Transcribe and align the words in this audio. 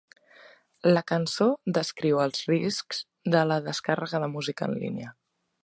La 0.95 1.03
cançó 1.11 1.47
descriu 1.79 2.21
els 2.25 2.41
riscs 2.53 3.03
de 3.37 3.47
la 3.51 3.61
descàrrega 3.69 4.23
de 4.25 4.31
música 4.39 4.71
en 4.71 4.77
línia. 4.85 5.15